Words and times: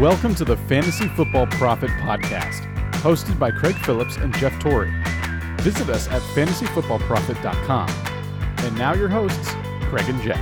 Welcome 0.00 0.34
to 0.36 0.46
the 0.46 0.56
Fantasy 0.56 1.08
Football 1.08 1.46
Prophet 1.48 1.90
Podcast, 1.90 2.62
hosted 3.02 3.38
by 3.38 3.50
Craig 3.50 3.74
Phillips 3.84 4.16
and 4.16 4.34
Jeff 4.38 4.58
Torrey. 4.58 4.90
Visit 5.58 5.90
us 5.90 6.08
at 6.08 6.22
fantasyfootballprophet.com. 6.22 7.90
And 8.64 8.78
now 8.78 8.94
your 8.94 9.10
hosts, 9.10 9.50
Craig 9.90 10.08
and 10.08 10.18
Jeff. 10.22 10.40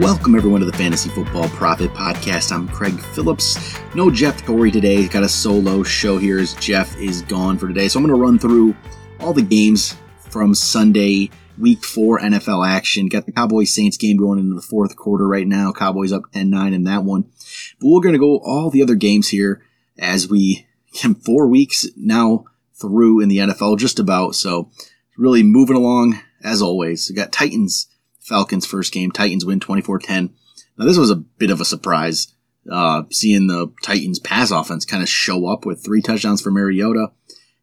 Welcome 0.00 0.36
everyone 0.36 0.60
to 0.60 0.66
the 0.66 0.76
Fantasy 0.76 1.10
Football 1.10 1.48
Prophet 1.48 1.92
Podcast. 1.92 2.52
I'm 2.52 2.68
Craig 2.68 3.00
Phillips. 3.00 3.76
No 3.96 4.12
Jeff 4.12 4.44
Torrey 4.44 4.70
today. 4.70 5.08
Got 5.08 5.24
a 5.24 5.28
solo 5.28 5.82
show 5.82 6.16
here 6.16 6.38
as 6.38 6.54
Jeff 6.54 6.96
is 6.98 7.22
gone 7.22 7.58
for 7.58 7.66
today. 7.66 7.88
So 7.88 7.98
I'm 7.98 8.06
going 8.06 8.16
to 8.16 8.22
run 8.22 8.38
through 8.38 8.76
all 9.18 9.32
the 9.32 9.42
games 9.42 9.96
from 10.30 10.54
Sunday, 10.54 11.30
week 11.58 11.84
four 11.84 12.18
NFL 12.18 12.66
action. 12.66 13.08
Got 13.08 13.26
the 13.26 13.32
Cowboys 13.32 13.74
Saints 13.74 13.96
game 13.96 14.16
going 14.16 14.38
into 14.38 14.54
the 14.54 14.62
fourth 14.62 14.96
quarter 14.96 15.26
right 15.26 15.46
now. 15.46 15.72
Cowboys 15.72 16.12
up 16.12 16.30
10 16.32 16.50
9 16.50 16.72
in 16.72 16.84
that 16.84 17.04
one. 17.04 17.24
But 17.80 17.88
we're 17.88 18.00
going 18.00 18.14
to 18.14 18.18
go 18.18 18.38
all 18.38 18.70
the 18.70 18.82
other 18.82 18.94
games 18.94 19.28
here 19.28 19.62
as 19.98 20.28
we 20.28 20.66
four 21.24 21.48
weeks 21.48 21.86
now 21.96 22.44
through 22.74 23.20
in 23.20 23.28
the 23.28 23.38
NFL, 23.38 23.78
just 23.78 23.98
about. 23.98 24.34
So 24.34 24.70
really 25.16 25.42
moving 25.42 25.76
along 25.76 26.20
as 26.42 26.62
always. 26.62 27.08
We 27.08 27.16
got 27.16 27.32
Titans 27.32 27.88
Falcons 28.20 28.66
first 28.66 28.92
game. 28.92 29.10
Titans 29.10 29.44
win 29.44 29.60
24-10. 29.60 30.30
Now 30.78 30.86
this 30.86 30.98
was 30.98 31.10
a 31.10 31.16
bit 31.16 31.50
of 31.50 31.60
a 31.60 31.64
surprise, 31.64 32.34
uh, 32.70 33.02
seeing 33.10 33.46
the 33.46 33.72
Titans 33.82 34.18
pass 34.18 34.50
offense 34.50 34.84
kind 34.84 35.02
of 35.02 35.08
show 35.08 35.46
up 35.46 35.66
with 35.66 35.84
three 35.84 36.00
touchdowns 36.00 36.40
for 36.40 36.50
Mariota. 36.50 37.12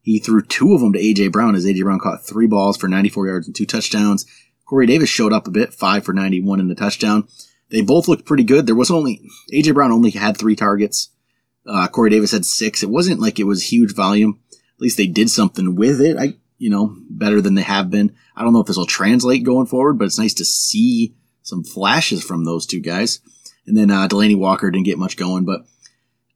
He 0.01 0.19
threw 0.19 0.41
two 0.41 0.73
of 0.73 0.81
them 0.81 0.93
to 0.93 0.99
AJ 0.99 1.31
Brown 1.31 1.55
as 1.55 1.65
AJ 1.65 1.83
Brown 1.83 1.99
caught 1.99 2.25
three 2.25 2.47
balls 2.47 2.77
for 2.77 2.87
94 2.87 3.27
yards 3.27 3.47
and 3.47 3.55
two 3.55 3.65
touchdowns. 3.65 4.25
Corey 4.65 4.85
Davis 4.85 5.09
showed 5.09 5.33
up 5.33 5.47
a 5.47 5.51
bit, 5.51 5.73
five 5.73 6.03
for 6.03 6.13
91 6.13 6.59
in 6.59 6.67
the 6.67 6.75
touchdown. 6.75 7.27
They 7.69 7.81
both 7.81 8.07
looked 8.07 8.25
pretty 8.25 8.43
good. 8.43 8.65
There 8.65 8.75
was 8.75 8.91
only 8.91 9.21
AJ 9.53 9.73
Brown 9.73 9.91
only 9.91 10.11
had 10.11 10.37
three 10.37 10.55
targets. 10.55 11.09
Uh, 11.67 11.87
Corey 11.87 12.09
Davis 12.09 12.31
had 12.31 12.45
six. 12.45 12.81
It 12.81 12.89
wasn't 12.89 13.19
like 13.19 13.39
it 13.39 13.45
was 13.45 13.71
huge 13.71 13.93
volume. 13.93 14.39
At 14.51 14.81
least 14.81 14.97
they 14.97 15.07
did 15.07 15.29
something 15.29 15.75
with 15.75 16.01
it. 16.01 16.17
I, 16.17 16.35
you 16.57 16.69
know, 16.69 16.95
better 17.09 17.41
than 17.41 17.55
they 17.55 17.61
have 17.61 17.89
been. 17.91 18.15
I 18.35 18.43
don't 18.43 18.53
know 18.53 18.61
if 18.61 18.67
this 18.67 18.77
will 18.77 18.85
translate 18.85 19.43
going 19.43 19.67
forward, 19.67 19.99
but 19.99 20.05
it's 20.05 20.19
nice 20.19 20.33
to 20.35 20.45
see 20.45 21.15
some 21.43 21.63
flashes 21.63 22.23
from 22.23 22.45
those 22.45 22.65
two 22.65 22.79
guys. 22.79 23.19
And 23.65 23.77
then 23.77 23.91
uh, 23.91 24.07
Delanie 24.07 24.37
Walker 24.37 24.71
didn't 24.71 24.85
get 24.85 24.97
much 24.97 25.17
going, 25.17 25.45
but 25.45 25.61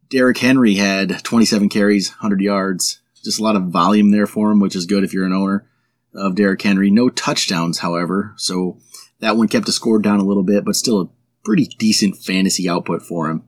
Derrick 0.10 0.38
Henry 0.38 0.76
had 0.76 1.24
27 1.24 1.70
carries, 1.70 2.10
100 2.10 2.42
yards, 2.42 3.00
just 3.24 3.40
a 3.40 3.44
lot 3.44 3.56
of 3.56 3.64
volume 3.64 4.12
there 4.12 4.28
for 4.28 4.52
him, 4.52 4.60
which 4.60 4.76
is 4.76 4.86
good 4.86 5.04
if 5.04 5.14
you're 5.14 5.26
an 5.26 5.34
owner 5.34 5.68
of 6.14 6.36
Derrick 6.36 6.62
Henry. 6.62 6.92
No 6.92 7.10
touchdowns, 7.10 7.80
however, 7.80 8.34
so 8.36 8.78
that 9.20 9.38
one 9.38 9.48
kept 9.48 9.66
the 9.66 9.72
score 9.72 10.00
down 10.00 10.20
a 10.20 10.26
little 10.26 10.44
bit, 10.44 10.66
but 10.66 10.76
still 10.76 11.02
a 11.02 11.10
pretty 11.44 11.66
decent 11.66 12.18
fantasy 12.18 12.70
output 12.70 13.02
for 13.02 13.30
him. 13.30 13.44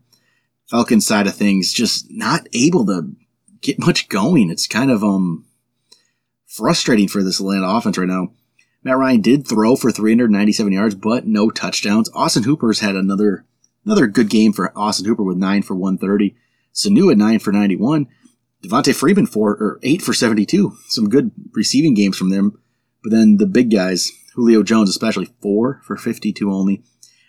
Falcons 0.68 1.06
side 1.06 1.28
of 1.28 1.36
things, 1.36 1.72
just 1.72 2.08
not 2.10 2.48
able 2.54 2.86
to 2.86 3.12
get 3.62 3.80
much 3.80 4.10
going. 4.10 4.50
It's 4.50 4.68
kind 4.68 4.92
of 4.92 5.04
um 5.04 5.46
frustrating 6.48 7.08
for 7.08 7.22
this 7.22 7.40
Atlanta 7.40 7.68
offense 7.68 7.98
right 7.98 8.08
now. 8.08 8.32
Matt 8.84 8.98
Ryan 8.98 9.22
did 9.22 9.48
throw 9.48 9.76
for 9.76 9.92
397 9.92 10.72
yards, 10.72 10.96
but 10.96 11.26
no 11.26 11.50
touchdowns. 11.50 12.10
Austin 12.14 12.44
Hooper's 12.44 12.80
had 12.80 12.96
another 12.96 13.46
another 13.84 14.08
good 14.08 14.30
game 14.30 14.54
for 14.54 14.78
Austin 14.78 15.06
Hooper 15.06 15.24
with 15.24 15.38
nine 15.38 15.62
for 15.62 15.76
130. 15.76 16.36
Sanu 16.74 17.12
at 17.12 17.18
nine 17.18 17.40
for 17.40 17.52
91. 17.52 18.08
Devonta 18.66 18.96
Freeman 18.96 19.28
four 19.28 19.52
or 19.52 19.80
eight 19.84 20.02
for 20.02 20.14
72. 20.14 20.76
Some 20.88 21.10
good 21.10 21.32
receiving 21.54 21.94
games 21.94 22.18
from 22.18 22.30
them. 22.30 22.60
But 23.04 23.12
then 23.12 23.38
the 23.38 23.46
big 23.46 23.72
guys, 23.72 24.12
Julio 24.34 24.64
Jones 24.64 24.90
especially, 24.90 25.30
four 25.42 25.82
for 25.84 25.96
52 25.96 26.52
only. 26.52 26.82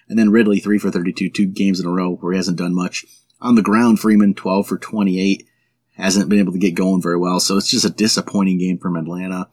And 0.09 0.19
then 0.19 0.31
Ridley, 0.31 0.61
three 0.61 0.79
for 0.79 0.91
32, 0.91 1.31
two 1.31 1.47
games 1.47 1.81
in 1.81 1.87
a 1.87 1.91
row 1.91 2.15
where 2.17 2.33
he 2.33 2.39
hasn't 2.39 2.59
done 2.59 2.75
much. 2.75 3.05
On 3.41 3.55
the 3.55 3.63
ground, 3.63 4.01
Freeman, 4.01 4.35
12 4.35 4.67
for 4.67 4.79
28, 4.79 5.47
hasn't 5.97 6.29
been 6.29 6.39
able 6.39 6.53
to 6.53 6.59
get 6.59 6.75
going 6.75 7.03
very 7.03 7.19
well. 7.19 7.41
So 7.41 7.57
it's 7.57 7.71
just 7.71 7.85
a 7.85 7.91
disappointing 7.91 8.59
game 8.59 8.79
from 8.79 8.97
Atlanta. 8.97 9.49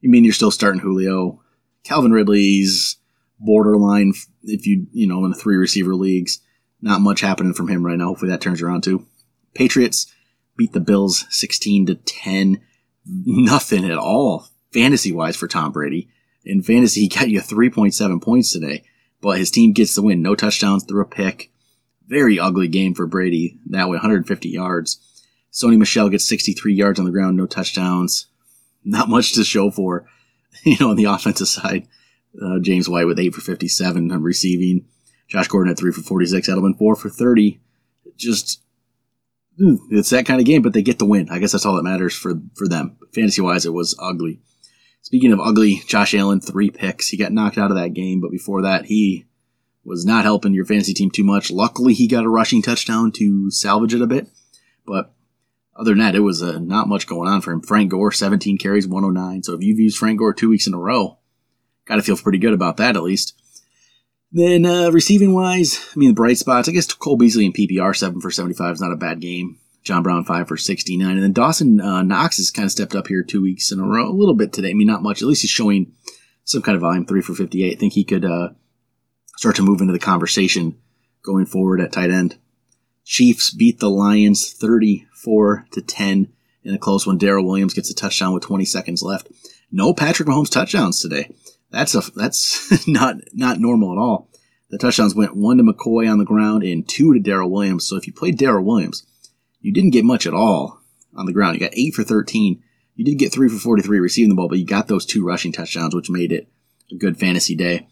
You 0.00 0.10
mean 0.10 0.24
you're 0.24 0.32
still 0.32 0.50
starting 0.50 0.80
Julio? 0.80 1.42
Calvin 1.84 2.12
Ridley's 2.12 2.96
borderline, 3.38 4.14
if 4.44 4.66
you, 4.66 4.86
you 4.92 5.06
know, 5.06 5.24
in 5.24 5.32
the 5.32 5.36
three 5.36 5.56
receiver 5.56 5.94
leagues. 5.94 6.40
Not 6.80 7.00
much 7.00 7.20
happening 7.20 7.54
from 7.54 7.68
him 7.68 7.84
right 7.84 7.98
now. 7.98 8.06
Hopefully 8.06 8.30
that 8.30 8.40
turns 8.40 8.62
around 8.62 8.82
too. 8.82 9.06
Patriots 9.54 10.06
beat 10.56 10.72
the 10.72 10.80
Bills 10.80 11.26
16 11.30 11.86
to 11.86 11.94
10. 11.94 12.60
Nothing 13.06 13.84
at 13.90 13.98
all 13.98 14.48
fantasy 14.72 15.12
wise 15.12 15.36
for 15.36 15.48
Tom 15.48 15.72
Brady. 15.72 16.08
In 16.44 16.62
fantasy, 16.62 17.02
he 17.02 17.08
got 17.08 17.28
you 17.28 17.40
3.7 17.40 18.22
points 18.22 18.52
today 18.52 18.84
but 19.22 19.38
his 19.38 19.50
team 19.50 19.72
gets 19.72 19.94
the 19.94 20.02
win. 20.02 20.20
No 20.20 20.34
touchdowns, 20.34 20.84
threw 20.84 21.00
a 21.00 21.06
pick. 21.06 21.50
Very 22.06 22.38
ugly 22.38 22.68
game 22.68 22.92
for 22.92 23.06
Brady. 23.06 23.58
That 23.66 23.88
way, 23.88 23.94
150 23.94 24.48
yards. 24.48 24.98
Sony 25.50 25.78
Michel 25.78 26.10
gets 26.10 26.28
63 26.28 26.74
yards 26.74 26.98
on 26.98 27.06
the 27.06 27.12
ground, 27.12 27.36
no 27.36 27.46
touchdowns. 27.46 28.26
Not 28.84 29.08
much 29.08 29.32
to 29.34 29.44
show 29.44 29.70
for, 29.70 30.06
you 30.64 30.76
know, 30.80 30.90
on 30.90 30.96
the 30.96 31.04
offensive 31.04 31.48
side. 31.48 31.86
Uh, 32.40 32.58
James 32.58 32.88
White 32.88 33.06
with 33.06 33.18
8 33.18 33.34
for 33.34 33.40
57 33.40 34.10
on 34.10 34.22
receiving. 34.22 34.86
Josh 35.28 35.48
Gordon 35.48 35.70
at 35.70 35.78
3 35.78 35.92
for 35.92 36.02
46. 36.02 36.48
Edelman 36.48 36.76
4 36.76 36.96
for 36.96 37.08
30. 37.08 37.60
Just, 38.16 38.61
it's 39.58 40.10
that 40.10 40.26
kind 40.26 40.40
of 40.40 40.46
game, 40.46 40.62
but 40.62 40.72
they 40.72 40.82
get 40.82 40.98
the 40.98 41.06
win. 41.06 41.28
I 41.30 41.38
guess 41.38 41.52
that's 41.52 41.66
all 41.66 41.76
that 41.76 41.82
matters 41.82 42.14
for, 42.14 42.34
for 42.54 42.68
them. 42.68 42.96
Fantasy 43.14 43.40
wise, 43.40 43.66
it 43.66 43.72
was 43.72 43.96
ugly. 43.98 44.40
Speaking 45.02 45.32
of 45.32 45.40
ugly, 45.40 45.82
Josh 45.86 46.14
Allen, 46.14 46.40
three 46.40 46.70
picks. 46.70 47.08
He 47.08 47.16
got 47.16 47.32
knocked 47.32 47.58
out 47.58 47.70
of 47.70 47.76
that 47.76 47.92
game, 47.92 48.20
but 48.20 48.30
before 48.30 48.62
that, 48.62 48.86
he 48.86 49.26
was 49.84 50.06
not 50.06 50.24
helping 50.24 50.54
your 50.54 50.64
fantasy 50.64 50.94
team 50.94 51.10
too 51.10 51.24
much. 51.24 51.50
Luckily, 51.50 51.92
he 51.92 52.06
got 52.06 52.24
a 52.24 52.28
rushing 52.30 52.62
touchdown 52.62 53.10
to 53.12 53.50
salvage 53.50 53.94
it 53.94 54.00
a 54.02 54.06
bit. 54.06 54.28
But 54.86 55.12
other 55.74 55.90
than 55.90 55.98
that, 55.98 56.14
it 56.14 56.20
was 56.20 56.42
uh, 56.42 56.58
not 56.60 56.88
much 56.88 57.06
going 57.06 57.28
on 57.28 57.40
for 57.40 57.52
him. 57.52 57.60
Frank 57.60 57.90
Gore, 57.90 58.12
17 58.12 58.58
carries, 58.58 58.86
109. 58.86 59.42
So 59.42 59.54
if 59.54 59.62
you've 59.62 59.80
used 59.80 59.98
Frank 59.98 60.18
Gore 60.18 60.34
two 60.34 60.50
weeks 60.50 60.66
in 60.66 60.74
a 60.74 60.78
row, 60.78 61.18
got 61.84 61.96
to 61.96 62.02
feel 62.02 62.16
pretty 62.16 62.38
good 62.38 62.54
about 62.54 62.76
that 62.76 62.96
at 62.96 63.02
least. 63.02 63.40
Then 64.32 64.64
uh, 64.64 64.90
receiving 64.90 65.34
wise, 65.34 65.78
I 65.94 65.98
mean, 65.98 66.08
the 66.08 66.14
bright 66.14 66.38
spots, 66.38 66.68
I 66.68 66.72
guess 66.72 66.92
Cole 66.92 67.16
Beasley 67.18 67.44
in 67.44 67.52
PPR, 67.52 67.94
7 67.94 68.20
for 68.20 68.30
75 68.30 68.74
is 68.74 68.80
not 68.80 68.92
a 68.92 68.96
bad 68.96 69.20
game. 69.20 69.58
John 69.82 70.02
Brown 70.02 70.24
five 70.24 70.48
for 70.48 70.56
69. 70.56 71.10
And 71.10 71.22
then 71.22 71.32
Dawson 71.32 71.80
uh, 71.80 72.02
Knox 72.02 72.36
has 72.36 72.50
kind 72.50 72.66
of 72.66 72.72
stepped 72.72 72.94
up 72.94 73.08
here 73.08 73.22
two 73.22 73.42
weeks 73.42 73.72
in 73.72 73.80
a 73.80 73.84
row, 73.84 74.08
a 74.08 74.12
little 74.12 74.34
bit 74.34 74.52
today. 74.52 74.70
I 74.70 74.74
mean, 74.74 74.86
not 74.86 75.02
much. 75.02 75.22
At 75.22 75.28
least 75.28 75.42
he's 75.42 75.50
showing 75.50 75.92
some 76.44 76.62
kind 76.62 76.76
of 76.76 76.82
volume, 76.82 77.04
three 77.04 77.20
for 77.20 77.34
58. 77.34 77.76
I 77.76 77.78
think 77.78 77.92
he 77.92 78.04
could 78.04 78.24
uh, 78.24 78.50
start 79.36 79.56
to 79.56 79.62
move 79.62 79.80
into 79.80 79.92
the 79.92 79.98
conversation 79.98 80.78
going 81.24 81.46
forward 81.46 81.80
at 81.80 81.92
tight 81.92 82.10
end. 82.10 82.38
Chiefs 83.04 83.50
beat 83.50 83.80
the 83.80 83.90
Lions 83.90 84.52
34 84.52 85.66
to 85.72 85.82
10 85.82 86.32
in 86.64 86.74
a 86.74 86.78
close 86.78 87.06
one. 87.06 87.18
Darrel 87.18 87.44
Williams 87.44 87.74
gets 87.74 87.90
a 87.90 87.94
touchdown 87.94 88.32
with 88.32 88.44
20 88.44 88.64
seconds 88.64 89.02
left. 89.02 89.28
No 89.72 89.92
Patrick 89.92 90.28
Mahomes 90.28 90.50
touchdowns 90.50 91.00
today. 91.00 91.28
That's 91.72 91.94
a 91.94 92.02
that's 92.14 92.86
not 92.88 93.16
not 93.32 93.58
normal 93.58 93.92
at 93.92 93.98
all. 93.98 94.28
The 94.70 94.78
touchdowns 94.78 95.14
went 95.14 95.36
one 95.36 95.58
to 95.58 95.64
McCoy 95.64 96.10
on 96.10 96.18
the 96.18 96.24
ground 96.24 96.62
and 96.62 96.88
two 96.88 97.12
to 97.12 97.20
Darrel 97.20 97.50
Williams. 97.50 97.86
So 97.86 97.96
if 97.96 98.06
you 98.06 98.12
played 98.12 98.38
Darrel 98.38 98.64
Williams, 98.64 99.06
you 99.60 99.72
didn't 99.72 99.90
get 99.90 100.04
much 100.04 100.26
at 100.26 100.34
all 100.34 100.80
on 101.14 101.26
the 101.26 101.32
ground. 101.32 101.54
You 101.54 101.60
got 101.60 101.76
8 101.76 101.94
for 101.94 102.04
13. 102.04 102.62
You 102.94 103.04
did 103.04 103.18
get 103.18 103.32
3 103.32 103.48
for 103.48 103.58
43 103.58 104.00
receiving 104.00 104.30
the 104.30 104.34
ball, 104.34 104.48
but 104.48 104.58
you 104.58 104.64
got 104.64 104.88
those 104.88 105.04
two 105.04 105.24
rushing 105.24 105.52
touchdowns, 105.52 105.94
which 105.94 106.08
made 106.08 106.32
it 106.32 106.48
a 106.90 106.96
good 106.96 107.18
fantasy 107.18 107.54
day. 107.54 107.86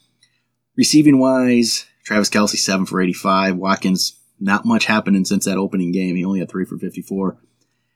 Receiving 0.76 1.18
wise, 1.18 1.86
Travis 2.04 2.30
Kelce 2.30 2.56
7 2.56 2.86
for 2.86 3.00
85. 3.00 3.56
Watkins, 3.56 4.18
not 4.38 4.64
much 4.64 4.86
happening 4.86 5.26
since 5.26 5.44
that 5.44 5.58
opening 5.58 5.92
game. 5.92 6.16
He 6.16 6.24
only 6.24 6.40
had 6.40 6.50
3 6.50 6.64
for 6.64 6.78
54. 6.78 7.38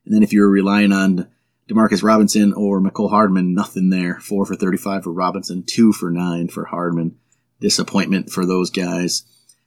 And 0.04 0.14
then 0.14 0.22
if 0.22 0.32
you're 0.32 0.48
relying 0.48 0.92
on 0.92 1.28
Demarcus 1.68 2.02
Robinson 2.02 2.52
or 2.52 2.80
Mecole 2.80 3.10
Hardman, 3.10 3.54
nothing 3.54 3.90
there. 3.90 4.20
4 4.20 4.44
for 4.44 4.54
35 4.54 5.04
for 5.04 5.12
Robinson, 5.12 5.62
2 5.66 5.92
for 5.92 6.10
9 6.10 6.48
for 6.48 6.66
Hardman. 6.66 7.16
Disappointment 7.60 8.30
for 8.30 8.44
those 8.44 8.70
guys. 8.70 9.24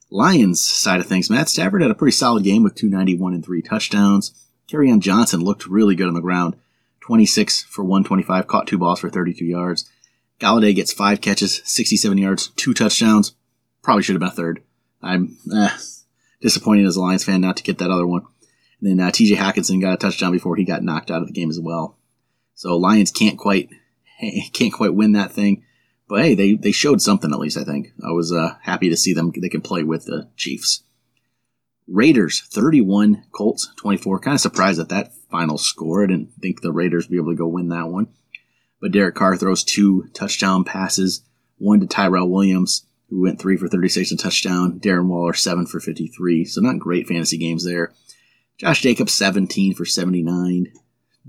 Lions 0.10 0.62
side 0.62 1.00
of 1.00 1.08
things, 1.08 1.30
Matt 1.30 1.50
Stafford 1.50 1.82
had 1.82 1.92
a 1.92 1.96
pretty 1.96 2.16
solid 2.16 2.44
game 2.44 2.64
with 2.64 2.76
291 2.76 3.34
and 3.34 3.44
three 3.44 3.62
touchdowns. 3.62 4.34
Kerryon 4.70 5.00
Johnson 5.00 5.42
looked 5.42 5.68
really 5.68 5.96
good 5.96 6.08
on 6.08 6.14
the 6.14 6.22
ground. 6.22 6.56
26 7.02 7.64
for 7.64 7.84
125, 7.84 8.48
caught 8.48 8.68
two 8.68 8.78
balls 8.78 9.00
for 9.00 9.10
32 9.10 9.44
yards. 9.46 9.90
Golladay 10.40 10.76
gets 10.76 10.94
five 10.94 11.20
catches, 11.20 11.62
67 11.66 12.18
yards, 12.18 12.50
two 12.50 12.74
touchdowns. 12.74 13.34
Probably 13.82 14.04
should 14.04 14.14
have 14.14 14.20
been 14.20 14.30
a 14.30 14.32
third. 14.32 14.62
I'm 15.02 15.38
eh, 15.56 15.76
disappointed 16.42 16.86
as 16.86 16.96
a 16.96 17.02
Lions 17.02 17.24
fan 17.24 17.42
not 17.42 17.58
to 17.58 17.64
get 17.64 17.78
that 17.80 17.90
other 17.90 18.06
one. 18.06 18.24
And 18.80 19.00
then 19.00 19.08
uh, 19.08 19.12
TJ 19.12 19.36
Hockenson 19.36 19.82
got 19.82 19.94
a 19.94 19.98
touchdown 19.98 20.32
before 20.32 20.56
he 20.56 20.64
got 20.64 20.84
knocked 20.84 21.12
out 21.12 21.22
of 21.22 21.28
the 21.28 21.34
game 21.34 21.50
as 21.50 21.60
well. 21.60 21.98
So 22.54 22.78
Lions 22.78 23.12
can't 23.12 23.38
quite 23.38 23.70
can't 24.54 24.74
quite 24.74 24.94
win 24.94 25.14
that 25.14 25.32
thing. 25.32 25.64
But 26.08 26.24
hey, 26.24 26.36
they, 26.36 26.54
they 26.54 26.72
showed 26.72 27.02
something 27.02 27.32
at 27.32 27.40
least, 27.40 27.58
I 27.58 27.64
think. 27.64 27.92
I 28.06 28.12
was 28.12 28.32
uh, 28.32 28.56
happy 28.62 28.90
to 28.90 28.98
see 28.98 29.14
them. 29.14 29.32
They 29.36 29.50
can 29.50 29.62
play 29.62 29.84
with 29.84 30.06
the 30.06 30.30
Chiefs. 30.38 30.84
Raiders 31.88 32.42
31, 32.42 33.26
Colts 33.32 33.70
24. 33.78 34.20
Kind 34.20 34.36
of 34.36 34.42
surprised 34.42 34.80
at 34.80 34.90
that 34.90 35.14
final 35.30 35.58
score. 35.58 36.04
I 36.04 36.08
didn't 36.08 36.34
think 36.42 36.62
the 36.62 36.72
Raiders 36.72 37.06
would 37.06 37.12
be 37.12 37.18
able 37.18 37.32
to 37.32 37.38
go 37.38 37.48
win 37.48 37.70
that 37.70 37.90
one. 37.90 38.08
But 38.80 38.92
Derek 38.92 39.16
Carr 39.16 39.36
throws 39.36 39.64
two 39.64 40.10
touchdown 40.14 40.64
passes, 40.64 41.24
one 41.58 41.80
to 41.80 41.88
Tyrell 41.88 42.30
Williams, 42.30 42.86
who 43.10 43.22
went 43.22 43.40
three 43.40 43.58
for 43.58 43.68
36 43.68 44.12
and 44.12 44.20
touchdown. 44.20 44.80
Darren 44.80 45.08
Waller, 45.08 45.34
seven 45.34 45.66
for 45.66 45.80
53. 45.80 46.46
So 46.46 46.62
not 46.62 46.80
great 46.80 47.08
fantasy 47.08 47.38
games 47.38 47.66
there. 47.66 47.94
Josh 48.58 48.82
Jacobs, 48.82 49.14
17 49.14 49.76
for 49.76 49.86
79. 49.86 50.72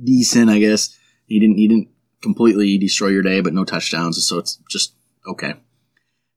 Decent, 0.02 0.50
I 0.50 0.58
guess. 0.58 0.96
He 1.26 1.38
didn't, 1.38 1.56
he 1.56 1.68
didn't 1.68 1.88
completely 2.22 2.78
destroy 2.78 3.08
your 3.08 3.22
day, 3.22 3.40
but 3.40 3.52
no 3.52 3.64
touchdowns. 3.64 4.24
So 4.26 4.38
it's 4.38 4.56
just 4.70 4.94
okay. 5.26 5.54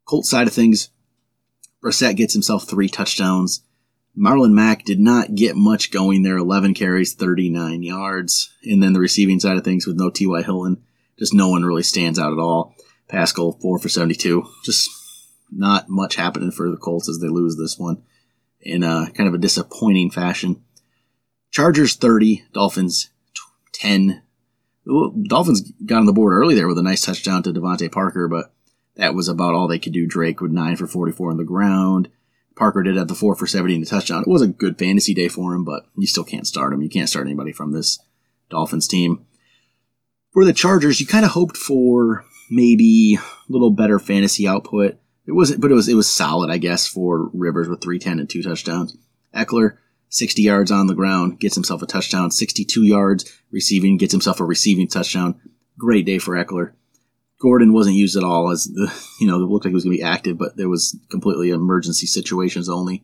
Colt 0.05 0.25
side 0.25 0.47
of 0.47 0.53
things, 0.53 0.89
Brissett 1.83 2.15
gets 2.15 2.33
himself 2.33 2.67
three 2.67 2.89
touchdowns. 2.89 3.63
Marlon 4.17 4.51
Mack 4.51 4.83
did 4.83 4.99
not 4.99 5.35
get 5.35 5.55
much 5.55 5.91
going 5.91 6.23
there. 6.23 6.37
11 6.37 6.73
carries, 6.73 7.13
39 7.13 7.81
yards. 7.81 8.53
And 8.63 8.83
then 8.83 8.93
the 8.93 8.99
receiving 8.99 9.39
side 9.39 9.57
of 9.57 9.63
things 9.63 9.87
with 9.87 9.97
no 9.97 10.09
T.Y. 10.09 10.41
Hilton, 10.43 10.83
just 11.17 11.33
no 11.33 11.47
one 11.49 11.63
really 11.63 11.83
stands 11.83 12.19
out 12.19 12.33
at 12.33 12.39
all. 12.39 12.75
Pascal, 13.07 13.53
4 13.61 13.79
for 13.79 13.89
72. 13.89 14.45
Just 14.65 14.89
not 15.51 15.89
much 15.89 16.15
happening 16.15 16.51
for 16.51 16.69
the 16.69 16.77
Colts 16.77 17.09
as 17.09 17.19
they 17.19 17.27
lose 17.27 17.57
this 17.57 17.77
one 17.77 18.03
in 18.59 18.83
a 18.83 19.09
kind 19.15 19.27
of 19.27 19.33
a 19.33 19.39
disappointing 19.39 20.11
fashion. 20.11 20.63
Chargers 21.51 21.95
30, 21.95 22.45
Dolphins 22.53 23.09
10. 23.73 24.21
Dolphins 25.27 25.71
got 25.85 25.99
on 25.99 26.05
the 26.05 26.13
board 26.13 26.33
early 26.33 26.55
there 26.55 26.67
with 26.67 26.77
a 26.77 26.83
nice 26.83 27.05
touchdown 27.05 27.43
to 27.43 27.53
DeVante 27.53 27.91
Parker, 27.91 28.27
but 28.27 28.53
that 28.95 29.13
was 29.13 29.27
about 29.27 29.53
all 29.53 29.67
they 29.67 29.79
could 29.79 29.93
do. 29.93 30.07
Drake 30.07 30.41
with 30.41 30.51
9 30.51 30.75
for 30.77 30.87
44 30.87 31.31
on 31.31 31.37
the 31.37 31.43
ground. 31.43 32.09
Parker 32.55 32.83
did 32.83 32.95
have 32.95 33.07
the 33.07 33.15
4 33.15 33.35
for 33.35 33.47
70 33.47 33.75
and 33.75 33.83
a 33.83 33.87
touchdown. 33.87 34.21
It 34.21 34.27
was 34.27 34.41
a 34.41 34.47
good 34.47 34.77
fantasy 34.77 35.13
day 35.13 35.27
for 35.27 35.53
him, 35.53 35.63
but 35.63 35.85
you 35.97 36.07
still 36.07 36.23
can't 36.23 36.47
start 36.47 36.73
him. 36.73 36.81
You 36.81 36.89
can't 36.89 37.09
start 37.09 37.27
anybody 37.27 37.51
from 37.51 37.71
this 37.71 37.99
Dolphins 38.49 38.87
team. 38.87 39.25
For 40.31 40.45
the 40.45 40.53
Chargers, 40.53 40.99
you 40.99 41.07
kind 41.07 41.25
of 41.25 41.31
hoped 41.31 41.57
for 41.57 42.25
maybe 42.49 43.15
a 43.15 43.51
little 43.51 43.71
better 43.71 43.99
fantasy 43.99 44.47
output. 44.47 44.97
It 45.25 45.33
wasn't, 45.33 45.61
but 45.61 45.71
it 45.71 45.75
was 45.75 45.87
it 45.87 45.95
was 45.95 46.09
solid, 46.09 46.49
I 46.49 46.57
guess, 46.57 46.87
for 46.87 47.29
Rivers 47.33 47.69
with 47.69 47.81
310 47.81 48.19
and 48.19 48.29
two 48.29 48.43
touchdowns. 48.43 48.97
Ekeler, 49.33 49.77
60 50.11 50.41
yards 50.41 50.71
on 50.71 50.87
the 50.87 50.93
ground, 50.93 51.39
gets 51.39 51.55
himself 51.55 51.81
a 51.81 51.87
touchdown. 51.87 52.31
62 52.31 52.83
yards 52.83 53.31
receiving, 53.49 53.97
gets 53.97 54.11
himself 54.11 54.39
a 54.39 54.45
receiving 54.45 54.87
touchdown. 54.87 55.39
Great 55.77 56.05
day 56.05 56.19
for 56.19 56.35
Ekeler. 56.35 56.73
Gordon 57.39 57.73
wasn't 57.73 57.95
used 57.95 58.17
at 58.17 58.23
all 58.23 58.51
as 58.51 58.65
the 58.65 58.93
you 59.19 59.25
know 59.25 59.37
it 59.37 59.47
looked 59.47 59.65
like 59.65 59.71
he 59.71 59.75
was 59.75 59.85
going 59.85 59.97
to 59.97 60.03
be 60.03 60.07
active, 60.07 60.37
but 60.37 60.57
there 60.57 60.69
was 60.69 60.99
completely 61.09 61.49
emergency 61.49 62.05
situations 62.05 62.69
only. 62.69 63.03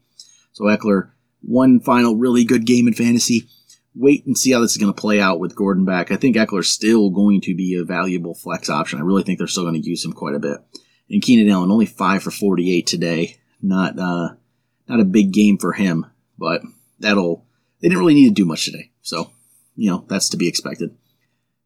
So 0.52 0.66
Ekeler, 0.66 1.12
one 1.42 1.80
final 1.80 2.16
really 2.16 2.44
good 2.44 2.66
game 2.66 2.88
in 2.88 2.94
fantasy. 2.94 3.48
Wait 3.96 4.26
and 4.28 4.38
see 4.38 4.52
how 4.52 4.60
this 4.60 4.74
is 4.74 4.78
going 4.78 4.94
to 4.94 5.02
play 5.02 5.20
out 5.20 5.40
with 5.40 5.56
Gordon 5.56 5.86
back. 5.86 6.12
I 6.12 6.18
think 6.18 6.36
Ekeler's 6.36 6.68
still 6.68 7.10
going 7.10 7.42
to 7.42 7.56
be 7.56 7.76
a 7.76 7.86
valuable 7.86 8.36
flex 8.36 8.70
option. 8.70 9.00
I 9.00 9.04
really 9.04 9.24
think 9.24 9.40
they're 9.40 9.48
still 9.48 9.64
going 9.64 9.82
to 9.82 9.90
use 9.90 10.06
him 10.06 10.14
quite 10.14 10.36
a 10.36 10.40
bit. 10.40 10.58
And 11.10 11.22
Keenan 11.22 11.50
Allen 11.50 11.72
only 11.72 11.88
five 11.88 12.22
for 12.22 12.30
48 12.30 12.86
today. 12.86 13.38
Not 13.62 13.98
uh, 13.98 14.36
not 14.90 15.00
a 15.00 15.06
big 15.06 15.32
game 15.32 15.58
for 15.58 15.72
him, 15.72 16.06
but 16.38 16.62
that'll 17.00 17.46
they 17.82 17.90
didn't 17.90 18.00
really 18.00 18.14
need 18.14 18.30
to 18.30 18.34
do 18.34 18.46
much 18.46 18.66
today. 18.66 18.92
So 19.02 19.32
you 19.76 19.90
know 19.90 20.06
that's 20.08 20.30
to 20.30 20.38
be 20.38 20.48
expected. 20.48 20.96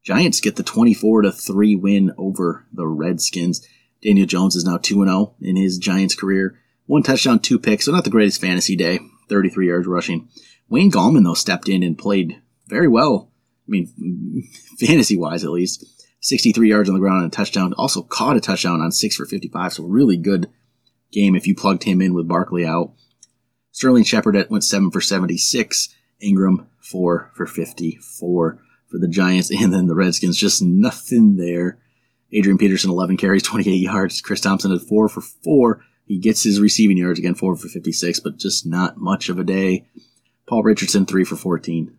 Giants 0.03 0.41
get 0.41 0.55
the 0.55 0.63
24 0.63 1.23
to 1.23 1.31
3 1.31 1.75
win 1.75 2.11
over 2.17 2.65
the 2.73 2.87
Redskins. 2.87 3.65
Daniel 4.01 4.25
Jones 4.25 4.55
is 4.55 4.65
now 4.65 4.77
2 4.77 5.05
0 5.05 5.35
in 5.41 5.55
his 5.55 5.77
Giants 5.77 6.15
career. 6.15 6.57
One 6.87 7.03
touchdown, 7.03 7.39
two 7.39 7.59
picks, 7.59 7.85
so 7.85 7.91
not 7.91 8.03
the 8.03 8.09
greatest 8.09 8.41
fantasy 8.41 8.75
day. 8.75 8.99
33 9.29 9.67
yards 9.67 9.87
rushing. 9.87 10.27
Wayne 10.69 10.91
Gallman, 10.91 11.23
though, 11.23 11.35
stepped 11.35 11.69
in 11.69 11.83
and 11.83 11.97
played 11.97 12.41
very 12.67 12.87
well. 12.87 13.31
I 13.67 13.71
mean, 13.71 14.47
fantasy 14.79 15.15
wise, 15.15 15.43
at 15.43 15.51
least. 15.51 15.85
63 16.21 16.69
yards 16.69 16.89
on 16.89 16.93
the 16.93 16.99
ground 16.99 17.23
and 17.23 17.31
a 17.31 17.35
touchdown. 17.35 17.73
Also 17.77 18.01
caught 18.01 18.37
a 18.37 18.41
touchdown 18.41 18.81
on 18.81 18.91
6 18.91 19.15
for 19.15 19.25
55, 19.25 19.73
so 19.73 19.83
really 19.83 20.17
good 20.17 20.49
game 21.11 21.35
if 21.35 21.47
you 21.47 21.55
plugged 21.55 21.83
him 21.83 22.01
in 22.01 22.13
with 22.13 22.27
Barkley 22.27 22.65
out. 22.65 22.93
Sterling 23.71 24.03
Shepard 24.03 24.49
went 24.49 24.63
7 24.63 24.91
for 24.91 25.01
76. 25.01 25.89
Ingram, 26.19 26.67
4 26.79 27.31
for 27.33 27.45
54 27.45 28.59
for 28.87 28.97
the 28.97 29.07
Giants 29.07 29.49
and 29.61 29.73
then 29.73 29.87
the 29.87 29.95
Redskins. 29.95 30.37
Just 30.37 30.61
nothing 30.61 31.37
there. 31.37 31.79
Adrian 32.33 32.57
Peterson, 32.57 32.89
11 32.89 33.17
carries, 33.17 33.43
28 33.43 33.73
yards. 33.75 34.21
Chris 34.21 34.41
Thompson 34.41 34.71
had 34.71 34.81
4 34.81 35.09
for 35.09 35.21
4. 35.21 35.83
He 36.05 36.17
gets 36.17 36.43
his 36.43 36.59
receiving 36.59 36.97
yards 36.97 37.19
again, 37.19 37.35
4 37.35 37.55
for 37.55 37.67
56, 37.67 38.19
but 38.21 38.37
just 38.37 38.65
not 38.65 38.97
much 38.97 39.29
of 39.29 39.39
a 39.39 39.43
day. 39.43 39.85
Paul 40.47 40.63
Richardson, 40.63 41.05
3 41.05 41.23
for 41.23 41.35
14. 41.35 41.95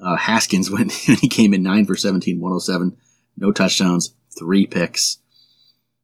Uh, 0.00 0.16
Haskins 0.16 0.70
went, 0.70 0.92
he 0.92 1.28
came 1.28 1.54
in 1.54 1.62
9 1.62 1.86
for 1.86 1.96
17, 1.96 2.40
107. 2.40 2.96
No 3.36 3.52
touchdowns, 3.52 4.14
3 4.38 4.66
picks. 4.66 5.18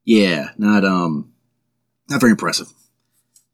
Yeah, 0.04 0.50
not, 0.58 0.84
um, 0.84 1.32
not 2.08 2.20
very 2.20 2.32
impressive. 2.32 2.72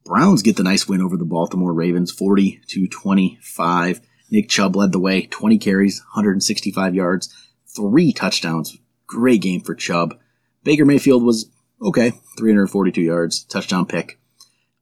Browns 0.06 0.42
get 0.42 0.56
the 0.56 0.62
nice 0.62 0.86
win 0.86 1.02
over 1.02 1.16
the 1.16 1.24
Baltimore 1.24 1.72
Ravens, 1.72 2.12
40 2.12 2.60
to 2.68 2.86
25. 2.86 4.00
Nick 4.30 4.48
Chubb 4.48 4.76
led 4.76 4.92
the 4.92 5.00
way, 5.00 5.26
20 5.26 5.58
carries, 5.58 6.00
165 6.14 6.94
yards, 6.94 7.34
three 7.74 8.12
touchdowns. 8.12 8.78
Great 9.08 9.42
game 9.42 9.60
for 9.60 9.74
Chubb. 9.74 10.16
Baker 10.62 10.84
Mayfield 10.84 11.24
was 11.24 11.50
okay, 11.82 12.12
342 12.38 13.00
yards, 13.00 13.42
touchdown 13.44 13.84
pick. 13.84 14.20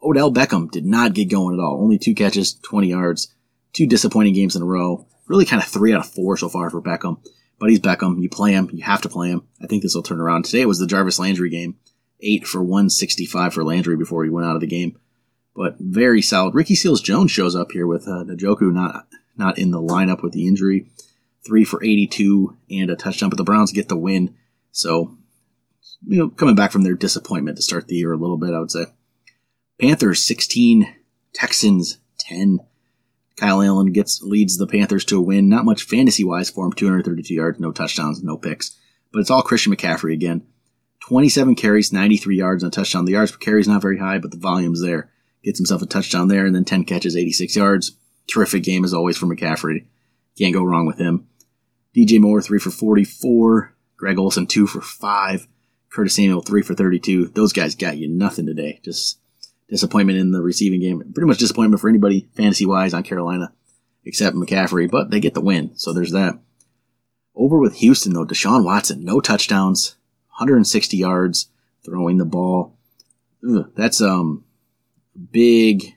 Odell 0.02 0.30
Beckham 0.30 0.70
did 0.70 0.84
not 0.84 1.14
get 1.14 1.30
going 1.30 1.58
at 1.58 1.62
all. 1.62 1.80
Only 1.80 1.98
two 1.98 2.14
catches, 2.14 2.54
20 2.60 2.88
yards, 2.88 3.34
two 3.72 3.86
disappointing 3.86 4.34
games 4.34 4.54
in 4.54 4.62
a 4.62 4.66
row. 4.66 5.06
Really 5.26 5.46
kind 5.46 5.62
of 5.62 5.68
three 5.68 5.94
out 5.94 6.00
of 6.00 6.06
four 6.06 6.36
so 6.36 6.50
far 6.50 6.68
for 6.68 6.82
Beckham. 6.82 7.24
But 7.58 7.70
he's 7.70 7.80
Beckham. 7.80 8.20
You 8.20 8.28
play 8.28 8.52
him. 8.52 8.68
You 8.74 8.84
have 8.84 9.00
to 9.02 9.08
play 9.08 9.30
him. 9.30 9.48
I 9.62 9.66
think 9.66 9.82
this 9.82 9.94
will 9.94 10.02
turn 10.02 10.20
around. 10.20 10.44
Today 10.44 10.66
was 10.66 10.78
the 10.78 10.86
Jarvis 10.86 11.18
Landry 11.18 11.48
game. 11.48 11.76
Eight 12.20 12.46
for 12.46 12.62
165 12.62 13.54
for 13.54 13.64
Landry 13.64 13.96
before 13.96 14.22
he 14.24 14.30
went 14.30 14.46
out 14.46 14.54
of 14.54 14.60
the 14.60 14.66
game. 14.66 14.98
But 15.54 15.76
very 15.78 16.20
solid. 16.20 16.54
Ricky 16.54 16.74
Seals 16.74 17.00
Jones 17.00 17.30
shows 17.30 17.54
up 17.54 17.72
here 17.72 17.86
with 17.86 18.08
uh, 18.08 18.24
Njoku 18.24 18.72
not 18.72 19.06
not 19.36 19.58
in 19.58 19.70
the 19.70 19.80
lineup 19.80 20.22
with 20.22 20.32
the 20.32 20.46
injury. 20.46 20.86
Three 21.46 21.64
for 21.64 21.82
82 21.82 22.56
and 22.70 22.90
a 22.90 22.96
touchdown, 22.96 23.28
but 23.28 23.36
the 23.36 23.44
Browns 23.44 23.72
get 23.72 23.88
the 23.88 23.96
win. 23.96 24.34
So, 24.72 25.16
you 26.06 26.18
know, 26.18 26.28
coming 26.30 26.54
back 26.54 26.72
from 26.72 26.82
their 26.82 26.94
disappointment 26.94 27.56
to 27.58 27.62
start 27.62 27.86
the 27.86 27.96
year 27.96 28.12
a 28.12 28.16
little 28.16 28.38
bit, 28.38 28.54
I 28.54 28.60
would 28.60 28.70
say. 28.70 28.86
Panthers 29.80 30.22
16, 30.22 30.94
Texans 31.34 31.98
10. 32.18 32.60
Kyle 33.36 33.60
Allen 33.60 33.92
gets 33.92 34.22
leads 34.22 34.56
the 34.56 34.66
Panthers 34.66 35.04
to 35.06 35.18
a 35.18 35.20
win. 35.20 35.48
Not 35.48 35.64
much 35.64 35.82
fantasy 35.82 36.24
wise 36.24 36.48
for 36.48 36.66
him. 36.66 36.72
232 36.72 37.34
yards, 37.34 37.60
no 37.60 37.72
touchdowns, 37.72 38.22
no 38.22 38.36
picks. 38.36 38.76
But 39.12 39.20
it's 39.20 39.30
all 39.30 39.42
Christian 39.42 39.74
McCaffrey 39.74 40.12
again. 40.12 40.46
27 41.00 41.54
carries, 41.56 41.92
93 41.92 42.36
yards, 42.36 42.62
and 42.62 42.72
a 42.72 42.74
touchdown. 42.74 43.04
The 43.04 43.12
yards 43.12 43.32
per 43.32 43.38
carry 43.38 43.60
is 43.60 43.68
not 43.68 43.82
very 43.82 43.98
high, 43.98 44.18
but 44.18 44.30
the 44.30 44.38
volume's 44.38 44.80
there. 44.80 45.10
Gets 45.44 45.58
himself 45.58 45.82
a 45.82 45.86
touchdown 45.86 46.28
there, 46.28 46.46
and 46.46 46.54
then 46.54 46.64
10 46.64 46.84
catches, 46.84 47.16
86 47.16 47.54
yards. 47.54 47.92
Terrific 48.26 48.62
game 48.62 48.84
as 48.84 48.94
always 48.94 49.18
for 49.18 49.26
McCaffrey. 49.26 49.84
Can't 50.38 50.54
go 50.54 50.64
wrong 50.64 50.86
with 50.86 50.98
him. 50.98 51.28
DJ 51.94 52.18
Moore, 52.18 52.40
3 52.40 52.58
for 52.58 52.70
44. 52.70 53.74
Greg 53.96 54.18
Olsen, 54.18 54.46
2 54.46 54.66
for 54.66 54.80
5. 54.80 55.46
Curtis 55.90 56.16
Samuel, 56.16 56.40
3 56.40 56.62
for 56.62 56.74
32. 56.74 57.28
Those 57.28 57.52
guys 57.52 57.74
got 57.74 57.98
you 57.98 58.08
nothing 58.08 58.46
today. 58.46 58.80
Just 58.82 59.18
disappointment 59.68 60.18
in 60.18 60.32
the 60.32 60.40
receiving 60.42 60.80
game. 60.80 61.00
Pretty 61.12 61.28
much 61.28 61.38
disappointment 61.38 61.80
for 61.80 61.88
anybody 61.88 62.28
fantasy 62.34 62.66
wise 62.66 62.94
on 62.94 63.02
Carolina, 63.02 63.52
except 64.04 64.36
McCaffrey, 64.36 64.90
but 64.90 65.10
they 65.10 65.20
get 65.20 65.34
the 65.34 65.40
win. 65.40 65.72
So 65.76 65.92
there's 65.92 66.12
that. 66.12 66.38
Over 67.36 67.58
with 67.58 67.76
Houston, 67.76 68.12
though, 68.12 68.24
Deshaun 68.24 68.64
Watson, 68.64 69.04
no 69.04 69.20
touchdowns, 69.20 69.96
160 70.38 70.96
yards 70.96 71.48
throwing 71.84 72.18
the 72.18 72.24
ball. 72.24 72.76
Ugh, 73.48 73.70
that's 73.76 74.00
um 74.00 74.44
big 75.30 75.96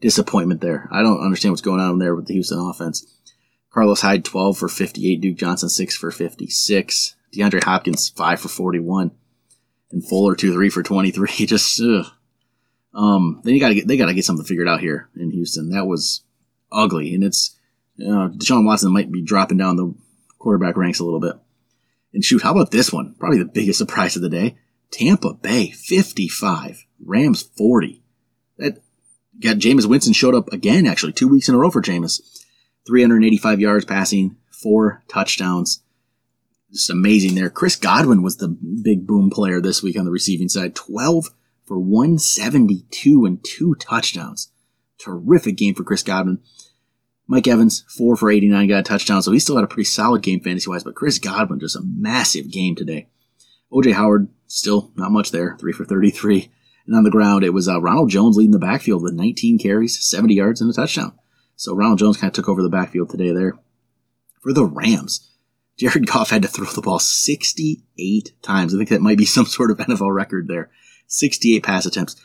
disappointment 0.00 0.60
there. 0.60 0.88
I 0.90 1.02
don't 1.02 1.24
understand 1.24 1.52
what's 1.52 1.62
going 1.62 1.80
on 1.80 1.98
there 1.98 2.14
with 2.14 2.26
the 2.26 2.34
Houston 2.34 2.58
offense. 2.58 3.06
Carlos 3.70 4.00
Hyde, 4.00 4.24
12 4.24 4.56
for 4.56 4.68
58. 4.68 5.20
Duke 5.20 5.36
Johnson, 5.36 5.68
6 5.68 5.96
for 5.96 6.10
56. 6.10 7.16
DeAndre 7.34 7.62
Hopkins, 7.62 8.08
5 8.08 8.40
for 8.40 8.48
41. 8.48 9.10
And 9.92 10.08
Fuller, 10.08 10.34
2 10.34 10.52
3 10.52 10.70
for 10.70 10.82
23. 10.82 11.28
Just, 11.46 11.80
ugh. 11.80 12.06
Um, 12.94 13.42
then 13.44 13.54
you 13.54 13.60
gotta 13.60 13.74
get, 13.74 13.86
they 13.86 13.98
gotta 13.98 14.14
get 14.14 14.24
something 14.24 14.46
figured 14.46 14.68
out 14.68 14.80
here 14.80 15.10
in 15.16 15.30
Houston. 15.30 15.70
That 15.70 15.86
was 15.86 16.24
ugly. 16.72 17.14
And 17.14 17.22
it's, 17.22 17.54
know, 17.98 18.30
Deshaun 18.34 18.64
Watson 18.64 18.92
might 18.92 19.12
be 19.12 19.22
dropping 19.22 19.58
down 19.58 19.76
the 19.76 19.94
quarterback 20.38 20.76
ranks 20.76 20.98
a 20.98 21.04
little 21.04 21.20
bit. 21.20 21.34
And 22.14 22.24
shoot, 22.24 22.42
how 22.42 22.52
about 22.52 22.70
this 22.70 22.90
one? 22.90 23.14
Probably 23.18 23.38
the 23.38 23.44
biggest 23.44 23.78
surprise 23.78 24.16
of 24.16 24.22
the 24.22 24.30
day. 24.30 24.56
Tampa 24.90 25.34
Bay, 25.34 25.70
55. 25.70 26.86
Rams, 27.04 27.42
40. 27.42 28.02
Got 29.40 29.58
Jameis 29.58 29.86
Winston 29.86 30.12
showed 30.12 30.34
up 30.34 30.52
again, 30.52 30.86
actually, 30.86 31.12
two 31.12 31.28
weeks 31.28 31.48
in 31.48 31.54
a 31.54 31.58
row 31.58 31.70
for 31.70 31.82
Jameis. 31.82 32.20
385 32.86 33.60
yards 33.60 33.84
passing, 33.84 34.36
four 34.50 35.02
touchdowns. 35.08 35.82
Just 36.72 36.90
amazing 36.90 37.34
there. 37.34 37.50
Chris 37.50 37.76
Godwin 37.76 38.22
was 38.22 38.36
the 38.36 38.48
big 38.48 39.06
boom 39.06 39.30
player 39.30 39.60
this 39.60 39.82
week 39.82 39.98
on 39.98 40.04
the 40.04 40.10
receiving 40.10 40.48
side. 40.48 40.74
12 40.74 41.30
for 41.64 41.78
172 41.78 43.24
and 43.24 43.44
two 43.44 43.74
touchdowns. 43.74 44.50
Terrific 44.98 45.56
game 45.56 45.74
for 45.74 45.84
Chris 45.84 46.02
Godwin. 46.02 46.40
Mike 47.28 47.48
Evans, 47.48 47.84
4 47.96 48.16
for 48.16 48.30
89, 48.30 48.68
got 48.68 48.78
a 48.78 48.82
touchdown, 48.84 49.20
so 49.20 49.32
he 49.32 49.40
still 49.40 49.56
had 49.56 49.64
a 49.64 49.68
pretty 49.68 49.84
solid 49.84 50.22
game 50.22 50.40
fantasy 50.40 50.70
wise, 50.70 50.84
but 50.84 50.94
Chris 50.94 51.18
Godwin, 51.18 51.58
just 51.58 51.74
a 51.74 51.82
massive 51.82 52.52
game 52.52 52.76
today. 52.76 53.08
OJ 53.72 53.94
Howard, 53.94 54.28
still 54.46 54.92
not 54.94 55.10
much 55.10 55.32
there, 55.32 55.56
3 55.58 55.72
for 55.72 55.84
33. 55.84 56.50
And 56.86 56.96
on 56.96 57.04
the 57.04 57.10
ground, 57.10 57.44
it 57.44 57.52
was 57.52 57.68
uh, 57.68 57.80
Ronald 57.80 58.10
Jones 58.10 58.36
leading 58.36 58.52
the 58.52 58.58
backfield 58.58 59.02
with 59.02 59.14
19 59.14 59.58
carries, 59.58 59.98
70 60.06 60.34
yards, 60.34 60.60
and 60.60 60.70
a 60.70 60.72
touchdown. 60.72 61.12
So 61.56 61.74
Ronald 61.74 61.98
Jones 61.98 62.16
kind 62.16 62.30
of 62.30 62.34
took 62.34 62.48
over 62.48 62.62
the 62.62 62.68
backfield 62.68 63.10
today 63.10 63.32
there. 63.32 63.58
For 64.40 64.52
the 64.52 64.64
Rams, 64.64 65.28
Jared 65.76 66.06
Goff 66.10 66.30
had 66.30 66.42
to 66.42 66.48
throw 66.48 66.66
the 66.66 66.82
ball 66.82 66.98
68 66.98 68.32
times. 68.42 68.74
I 68.74 68.78
think 68.78 68.90
that 68.90 69.00
might 69.00 69.18
be 69.18 69.26
some 69.26 69.46
sort 69.46 69.70
of 69.70 69.78
NFL 69.78 70.14
record 70.14 70.48
there. 70.48 70.70
68 71.08 71.62
pass 71.62 71.86
attempts, 71.86 72.16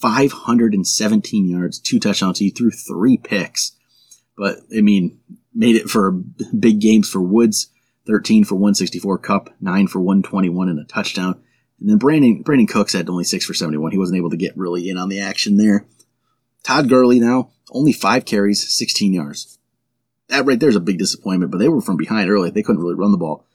517 0.00 1.48
yards, 1.48 1.78
two 1.78 1.98
touchdowns. 1.98 2.38
He 2.38 2.50
threw 2.50 2.70
three 2.70 3.16
picks. 3.16 3.72
But, 4.36 4.58
I 4.76 4.80
mean, 4.80 5.18
made 5.52 5.74
it 5.74 5.90
for 5.90 6.12
big 6.12 6.80
games 6.80 7.10
for 7.10 7.20
Woods 7.20 7.68
13 8.06 8.44
for 8.44 8.54
164, 8.54 9.18
Kupp 9.18 9.50
9 9.60 9.86
for 9.86 10.00
121 10.00 10.68
and 10.68 10.78
a 10.80 10.84
touchdown. 10.84 11.42
And 11.80 11.88
then 11.88 11.98
Brandon 11.98 12.42
Brandin 12.42 12.68
Cooks 12.68 12.92
had 12.92 13.08
only 13.08 13.24
6 13.24 13.44
for 13.44 13.54
71. 13.54 13.92
He 13.92 13.98
wasn't 13.98 14.18
able 14.18 14.30
to 14.30 14.36
get 14.36 14.56
really 14.56 14.88
in 14.88 14.98
on 14.98 15.08
the 15.08 15.20
action 15.20 15.56
there. 15.56 15.86
Todd 16.62 16.88
Gurley 16.88 17.20
now, 17.20 17.50
only 17.70 17.92
5 17.92 18.24
carries, 18.24 18.76
16 18.76 19.12
yards. 19.12 19.58
That 20.28 20.44
right 20.44 20.58
there 20.58 20.68
is 20.68 20.76
a 20.76 20.80
big 20.80 20.98
disappointment, 20.98 21.50
but 21.50 21.58
they 21.58 21.68
were 21.68 21.80
from 21.80 21.96
behind 21.96 22.28
early. 22.28 22.50
They 22.50 22.62
couldn't 22.62 22.82
really 22.82 22.94
run 22.94 23.12
the 23.12 23.16
ball. 23.16 23.46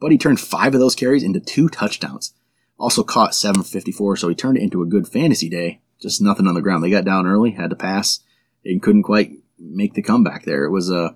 But 0.00 0.12
he 0.12 0.18
turned 0.18 0.40
5 0.40 0.74
of 0.74 0.80
those 0.80 0.94
carries 0.94 1.22
into 1.22 1.40
2 1.40 1.68
touchdowns. 1.68 2.34
Also 2.78 3.02
caught 3.02 3.34
754, 3.34 4.16
so 4.16 4.28
he 4.28 4.34
turned 4.34 4.56
it 4.56 4.62
into 4.62 4.82
a 4.82 4.86
good 4.86 5.06
fantasy 5.06 5.48
day. 5.48 5.80
Just 6.00 6.22
nothing 6.22 6.46
on 6.46 6.54
the 6.54 6.62
ground. 6.62 6.82
They 6.82 6.90
got 6.90 7.04
down 7.04 7.26
early, 7.26 7.52
had 7.52 7.70
to 7.70 7.76
pass, 7.76 8.20
and 8.64 8.82
couldn't 8.82 9.02
quite 9.02 9.32
make 9.58 9.94
the 9.94 10.02
comeback 10.02 10.44
there. 10.44 10.64
It 10.64 10.70
was 10.70 10.90
uh, 10.90 11.12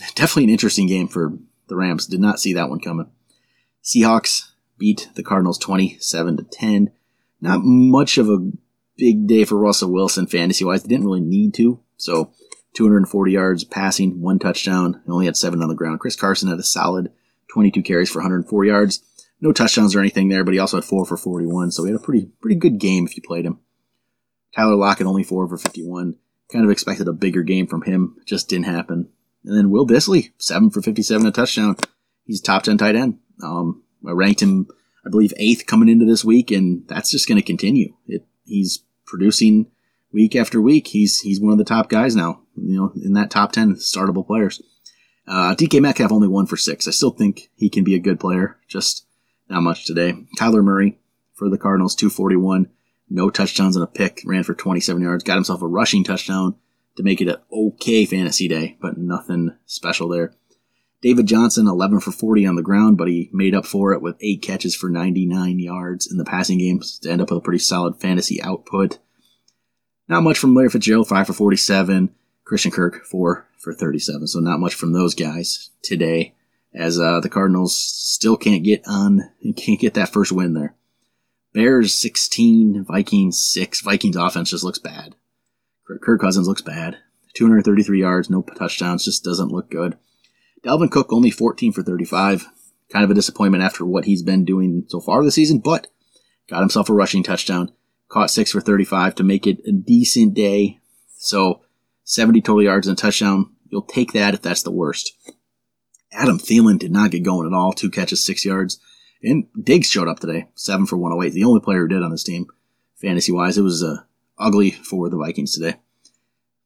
a 0.00 0.04
definitely 0.14 0.44
an 0.44 0.50
interesting 0.50 0.86
game 0.86 1.08
for 1.08 1.34
the 1.68 1.76
Rams. 1.76 2.06
Did 2.06 2.20
not 2.20 2.40
see 2.40 2.54
that 2.54 2.70
one 2.70 2.80
coming. 2.80 3.10
Seahawks 3.84 4.52
beat 4.78 5.10
the 5.14 5.22
Cardinals 5.22 5.58
27 5.58 6.36
to 6.36 6.42
10. 6.44 6.90
Not 7.40 7.60
much 7.62 8.18
of 8.18 8.28
a 8.28 8.50
big 8.96 9.26
day 9.26 9.44
for 9.44 9.58
Russell 9.58 9.92
Wilson 9.92 10.26
fantasy 10.26 10.64
wise. 10.64 10.82
They 10.82 10.88
didn't 10.88 11.06
really 11.06 11.20
need 11.20 11.54
to. 11.54 11.80
So 11.96 12.32
240 12.74 13.32
yards 13.32 13.64
passing, 13.64 14.20
one 14.20 14.38
touchdown, 14.38 15.00
and 15.04 15.12
only 15.12 15.26
had 15.26 15.36
seven 15.36 15.62
on 15.62 15.68
the 15.68 15.74
ground. 15.74 16.00
Chris 16.00 16.16
Carson 16.16 16.48
had 16.48 16.58
a 16.58 16.64
solid 16.64 17.12
22 17.52 17.82
carries 17.82 18.10
for 18.10 18.18
104 18.18 18.64
yards 18.64 19.02
no 19.40 19.52
touchdowns 19.52 19.94
or 19.94 20.00
anything 20.00 20.28
there, 20.28 20.44
but 20.44 20.54
he 20.54 20.60
also 20.60 20.78
had 20.78 20.84
four 20.84 21.04
for 21.04 21.16
41, 21.16 21.70
so 21.70 21.84
he 21.84 21.92
had 21.92 22.00
a 22.00 22.02
pretty 22.02 22.26
pretty 22.40 22.56
good 22.56 22.78
game 22.78 23.06
if 23.06 23.16
you 23.16 23.22
played 23.22 23.44
him. 23.44 23.58
Tyler 24.54 24.74
Lockett 24.74 25.06
only 25.06 25.22
four 25.22 25.48
for 25.48 25.58
51. 25.58 26.16
Kind 26.50 26.64
of 26.64 26.70
expected 26.70 27.06
a 27.08 27.12
bigger 27.12 27.42
game 27.42 27.66
from 27.66 27.82
him, 27.82 28.16
just 28.24 28.48
didn't 28.48 28.64
happen. 28.64 29.10
And 29.44 29.56
then 29.56 29.70
Will 29.70 29.86
Dissly, 29.86 30.32
seven 30.38 30.70
for 30.70 30.82
57, 30.82 31.26
a 31.26 31.30
touchdown. 31.30 31.76
He's 32.24 32.40
top 32.40 32.62
10 32.62 32.78
tight 32.78 32.96
end. 32.96 33.18
Um, 33.42 33.82
I 34.06 34.12
ranked 34.12 34.42
him, 34.42 34.68
I 35.04 35.10
believe, 35.10 35.32
eighth 35.36 35.66
coming 35.66 35.88
into 35.88 36.04
this 36.04 36.24
week, 36.24 36.50
and 36.50 36.86
that's 36.88 37.10
just 37.10 37.28
going 37.28 37.40
to 37.40 37.46
continue. 37.46 37.94
It, 38.06 38.26
he's 38.44 38.82
producing 39.06 39.70
week 40.12 40.36
after 40.36 40.60
week. 40.60 40.88
He's 40.88 41.20
he's 41.20 41.40
one 41.40 41.52
of 41.52 41.58
the 41.58 41.64
top 41.64 41.88
guys 41.88 42.14
now. 42.14 42.42
You 42.56 42.76
know, 42.76 42.92
in 43.02 43.12
that 43.14 43.30
top 43.30 43.52
10 43.52 43.76
startable 43.76 44.26
players. 44.26 44.60
Uh, 45.26 45.54
DK 45.54 45.80
Metcalf 45.80 46.10
only 46.10 46.26
one 46.26 46.46
for 46.46 46.56
six. 46.56 46.88
I 46.88 46.90
still 46.90 47.10
think 47.10 47.50
he 47.54 47.68
can 47.68 47.84
be 47.84 47.94
a 47.94 48.00
good 48.00 48.18
player. 48.18 48.56
Just 48.66 49.04
not 49.48 49.62
much 49.62 49.84
today. 49.84 50.14
Kyler 50.38 50.64
Murray 50.64 50.98
for 51.34 51.48
the 51.48 51.58
Cardinals, 51.58 51.94
241. 51.94 52.70
No 53.10 53.30
touchdowns 53.30 53.76
and 53.76 53.82
a 53.82 53.86
pick. 53.86 54.22
Ran 54.24 54.42
for 54.42 54.54
27 54.54 55.02
yards. 55.02 55.24
Got 55.24 55.36
himself 55.36 55.62
a 55.62 55.66
rushing 55.66 56.02
touchdown 56.02 56.56
to 56.96 57.02
make 57.02 57.20
it 57.20 57.28
an 57.28 57.36
okay 57.52 58.04
fantasy 58.04 58.48
day, 58.48 58.76
but 58.80 58.98
nothing 58.98 59.54
special 59.66 60.08
there. 60.08 60.32
David 61.00 61.26
Johnson, 61.26 61.68
11 61.68 62.00
for 62.00 62.10
40 62.10 62.46
on 62.46 62.56
the 62.56 62.62
ground, 62.62 62.98
but 62.98 63.08
he 63.08 63.30
made 63.32 63.54
up 63.54 63.64
for 63.64 63.92
it 63.92 64.02
with 64.02 64.16
eight 64.20 64.42
catches 64.42 64.74
for 64.74 64.90
99 64.90 65.58
yards 65.58 66.10
in 66.10 66.18
the 66.18 66.24
passing 66.24 66.58
games 66.58 66.98
to 67.00 67.10
end 67.10 67.20
up 67.20 67.30
with 67.30 67.38
a 67.38 67.42
pretty 67.42 67.60
solid 67.60 67.96
fantasy 67.96 68.42
output. 68.42 68.98
Not 70.08 70.22
much 70.22 70.38
from 70.38 70.54
Larry 70.54 70.70
Fitzgerald, 70.70 71.06
5 71.06 71.26
for 71.28 71.32
47. 71.32 72.14
Christian 72.44 72.72
Kirk, 72.72 73.04
4 73.04 73.46
for 73.58 73.74
37. 73.74 74.26
So 74.26 74.40
not 74.40 74.58
much 74.58 74.74
from 74.74 74.92
those 74.92 75.14
guys 75.14 75.70
today 75.82 76.34
as 76.74 76.98
uh, 76.98 77.20
the 77.20 77.28
Cardinals 77.28 77.76
still 77.76 78.36
can't 78.36 78.64
get 78.64 78.82
on, 78.86 79.30
and 79.42 79.56
can't 79.56 79.80
get 79.80 79.94
that 79.94 80.12
first 80.12 80.32
win 80.32 80.54
there. 80.54 80.74
Bears 81.52 81.94
16, 81.94 82.84
Vikings 82.84 83.42
6. 83.42 83.80
Vikings 83.80 84.16
offense 84.16 84.50
just 84.50 84.64
looks 84.64 84.78
bad. 84.78 85.14
Kirk 86.02 86.20
Cousins 86.20 86.46
looks 86.46 86.62
bad. 86.62 86.98
233 87.34 88.00
yards, 88.00 88.28
no 88.28 88.42
touchdowns, 88.42 89.04
just 89.04 89.24
doesn't 89.24 89.50
look 89.52 89.70
good. 89.70 89.96
Dalvin 90.64 90.90
Cook 90.90 91.12
only 91.12 91.30
14 91.30 91.72
for 91.72 91.82
35. 91.82 92.46
Kind 92.90 93.04
of 93.04 93.10
a 93.10 93.14
disappointment 93.14 93.62
after 93.62 93.84
what 93.84 94.06
he's 94.06 94.22
been 94.22 94.44
doing 94.44 94.84
so 94.88 95.00
far 95.00 95.22
this 95.22 95.34
season, 95.34 95.58
but 95.58 95.88
got 96.48 96.60
himself 96.60 96.88
a 96.88 96.94
rushing 96.94 97.22
touchdown. 97.22 97.72
Caught 98.08 98.30
6 98.30 98.52
for 98.52 98.60
35 98.60 99.14
to 99.16 99.22
make 99.22 99.46
it 99.46 99.58
a 99.66 99.72
decent 99.72 100.34
day. 100.34 100.80
So 101.16 101.60
70 102.04 102.40
total 102.40 102.62
yards 102.62 102.86
and 102.86 102.98
a 102.98 103.00
touchdown. 103.00 103.54
You'll 103.68 103.82
take 103.82 104.12
that 104.12 104.32
if 104.32 104.40
that's 104.40 104.62
the 104.62 104.70
worst. 104.70 105.12
Adam 106.10 106.38
Thielen 106.38 106.78
did 106.78 106.90
not 106.90 107.10
get 107.10 107.22
going 107.22 107.46
at 107.46 107.54
all. 107.54 107.72
Two 107.72 107.90
catches, 107.90 108.24
six 108.24 108.44
yards. 108.44 108.80
And 109.22 109.46
Diggs 109.62 109.90
showed 109.90 110.08
up 110.08 110.20
today, 110.20 110.46
seven 110.54 110.86
for 110.86 110.96
108. 110.96 111.34
The 111.34 111.44
only 111.44 111.60
player 111.60 111.80
who 111.80 111.88
did 111.88 112.02
on 112.02 112.10
this 112.10 112.24
team, 112.24 112.46
fantasy 112.96 113.32
wise. 113.32 113.58
It 113.58 113.62
was 113.62 113.82
uh, 113.82 113.98
ugly 114.38 114.70
for 114.70 115.10
the 115.10 115.18
Vikings 115.18 115.54
today. 115.54 115.76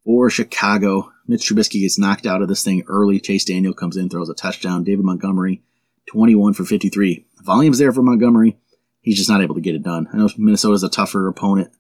For 0.05 0.31
Chicago, 0.31 1.12
Mitch 1.27 1.49
Trubisky 1.49 1.81
gets 1.81 1.99
knocked 1.99 2.27
out 2.27 2.43
of 2.43 2.49
this 2.49 2.63
thing 2.63 2.85
early. 2.89 3.21
Chase 3.21 3.45
Daniel 3.45 3.73
comes 3.73 3.97
in, 3.97 4.09
throws 4.09 4.29
a 4.29 4.35
touchdown. 4.35 4.85
David 4.85 5.05
Montgomery, 5.05 5.63
21 6.07 6.55
for 6.55 6.65
53. 6.65 7.25
Volume's 7.43 7.79
there 7.79 7.93
for 7.93 8.03
Montgomery. 8.03 8.59
He's 9.01 9.17
just 9.17 9.29
not 9.29 9.43
able 9.43 9.55
to 9.55 9.61
get 9.61 9.75
it 9.75 9.83
done. 9.83 10.09
I 10.13 10.17
know 10.17 10.29
Minnesota's 10.37 10.83
a 10.83 10.89
tougher 10.89 11.29
opponent 11.29 11.71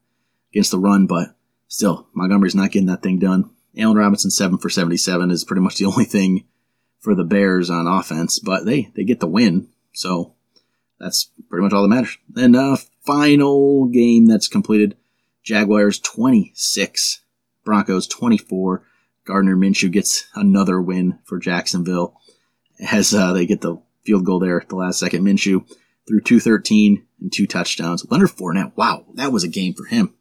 against 0.53 0.71
the 0.71 0.79
run, 0.79 1.07
but 1.07 1.35
still, 1.69 2.09
Montgomery's 2.15 2.55
not 2.55 2.71
getting 2.71 2.89
that 2.89 3.03
thing 3.03 3.19
done. 3.19 3.51
Allen 3.77 3.97
Robinson, 3.97 4.31
7 4.31 4.59
for 4.59 4.69
77, 4.69 5.31
is 5.31 5.45
pretty 5.45 5.63
much 5.63 5.77
the 5.77 5.85
only 5.87 6.05
thing 6.05 6.45
for 7.01 7.15
the 7.15 7.25
Bears 7.25 7.71
on 7.71 7.87
offense, 7.87 8.39
but 8.39 8.65
they, 8.65 8.91
they 8.95 9.05
get 9.05 9.21
the 9.21 9.27
win. 9.27 9.69
So 9.93 10.35
that's 10.99 11.31
pretty 11.49 11.65
much 11.65 11.73
all 11.73 11.83
that 11.83 11.89
matters. 11.89 12.17
And 12.37 12.55
uh, 12.55 12.77
final 13.05 13.87
game 13.87 14.27
that's 14.27 14.49
completed 14.49 14.97
Jaguars 15.43 15.99
26, 15.99 17.21
Broncos 17.65 18.07
24. 18.07 18.85
Gardner 19.25 19.57
Minshew 19.57 19.91
gets 19.91 20.27
another 20.35 20.81
win 20.81 21.19
for 21.25 21.39
Jacksonville 21.39 22.21
as 22.91 23.15
uh, 23.15 23.33
they 23.33 23.47
get 23.47 23.61
the 23.61 23.81
field 24.05 24.25
goal 24.25 24.41
there 24.41 24.61
at 24.61 24.69
the 24.69 24.77
last 24.77 24.99
second. 24.99 25.25
Minshew 25.25 25.67
threw 26.07 26.21
213 26.21 27.05
and 27.21 27.33
two 27.33 27.47
touchdowns. 27.47 28.05
Leonard 28.11 28.31
Fournette, 28.31 28.73
wow, 28.77 29.05
that 29.15 29.33
was 29.33 29.45
a 29.45 29.49
game 29.49 29.75
for 29.75 29.85
him. 29.87 30.15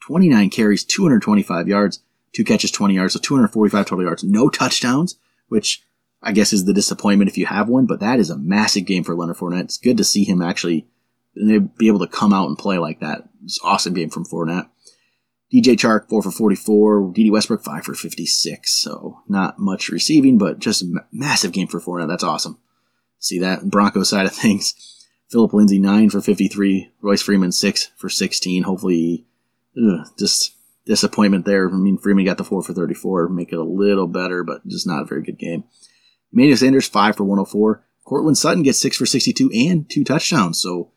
29 0.00 0.48
carries, 0.50 0.84
225 0.84 1.68
yards, 1.68 2.00
two 2.32 2.44
catches, 2.44 2.70
20 2.70 2.94
yards, 2.94 3.12
so 3.12 3.20
245 3.20 3.86
total 3.86 4.04
yards, 4.04 4.24
no 4.24 4.48
touchdowns, 4.48 5.16
which 5.48 5.82
I 6.22 6.32
guess 6.32 6.52
is 6.52 6.64
the 6.64 6.72
disappointment 6.72 7.30
if 7.30 7.36
you 7.36 7.46
have 7.46 7.68
one, 7.68 7.86
but 7.86 8.00
that 8.00 8.18
is 8.18 8.30
a 8.30 8.38
massive 8.38 8.86
game 8.86 9.04
for 9.04 9.14
Leonard 9.14 9.36
Fournette. 9.36 9.64
It's 9.64 9.78
good 9.78 9.98
to 9.98 10.04
see 10.04 10.24
him 10.24 10.40
actually 10.40 10.86
be 11.34 11.86
able 11.86 12.00
to 12.00 12.08
come 12.08 12.32
out 12.32 12.48
and 12.48 12.58
play 12.58 12.78
like 12.78 13.00
that. 13.00 13.28
It's 13.44 13.62
an 13.62 13.68
awesome 13.68 13.94
game 13.94 14.10
from 14.10 14.24
Fournette. 14.24 14.68
DJ 15.52 15.76
Chark, 15.76 16.08
4 16.08 16.22
for 16.22 16.30
44. 16.30 17.12
Dede 17.14 17.32
Westbrook, 17.32 17.64
5 17.64 17.84
for 17.84 17.94
56. 17.94 18.70
So 18.70 19.22
not 19.28 19.58
much 19.58 19.88
receiving, 19.88 20.36
but 20.36 20.58
just 20.58 20.82
a 20.82 21.06
massive 21.10 21.52
game 21.52 21.68
for 21.68 21.80
Fournette. 21.80 22.08
That's 22.08 22.24
awesome. 22.24 22.58
See 23.18 23.38
that 23.38 23.70
Broncos 23.70 24.10
side 24.10 24.26
of 24.26 24.32
things. 24.34 24.74
Philip 25.30 25.52
Lindsay, 25.52 25.78
9 25.78 26.10
for 26.10 26.20
53. 26.20 26.90
Royce 27.02 27.22
Freeman, 27.22 27.52
6 27.52 27.90
for 27.96 28.08
16. 28.08 28.62
Hopefully, 28.62 29.26
ugh, 29.76 30.06
just 30.18 30.54
disappointment 30.86 31.44
there. 31.44 31.68
I 31.68 31.72
mean, 31.72 31.98
Freeman 31.98 32.24
got 32.24 32.38
the 32.38 32.44
4 32.44 32.62
for 32.62 32.72
34. 32.72 33.28
Make 33.28 33.52
it 33.52 33.58
a 33.58 33.62
little 33.62 34.06
better, 34.06 34.42
but 34.42 34.66
just 34.66 34.86
not 34.86 35.02
a 35.02 35.06
very 35.06 35.22
good 35.22 35.38
game. 35.38 35.64
Emmanuel 36.32 36.56
Sanders, 36.56 36.88
5 36.88 37.16
for 37.16 37.24
104. 37.24 37.84
Courtland 38.04 38.38
Sutton 38.38 38.62
gets 38.62 38.78
6 38.78 38.96
for 38.96 39.06
62 39.06 39.50
and 39.54 39.88
two 39.88 40.04
touchdowns. 40.04 40.60
So 40.60 40.92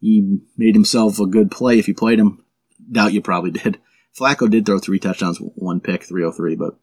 he 0.00 0.40
made 0.56 0.74
himself 0.74 1.20
a 1.20 1.26
good 1.26 1.50
play 1.50 1.78
if 1.78 1.88
you 1.88 1.94
played 1.94 2.18
him. 2.18 2.42
Doubt 2.90 3.12
you 3.12 3.20
probably 3.20 3.50
did. 3.62 3.78
Flacco 4.18 4.48
did 4.48 4.64
throw 4.64 4.78
three 4.78 4.98
touchdowns, 4.98 5.38
one 5.38 5.80
pick, 5.80 6.04
303, 6.04 6.54
but 6.56 6.76